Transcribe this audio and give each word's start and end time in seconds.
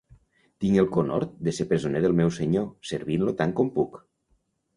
Tinc 0.63 0.79
el 0.83 0.87
conhort 0.95 1.35
de 1.47 1.53
ser 1.57 1.67
presoner 1.73 2.01
pel 2.07 2.15
meu 2.21 2.33
senyor, 2.39 2.67
servint-lo 2.93 3.37
tant 3.45 3.55
com 3.61 3.71
puc. 3.79 4.03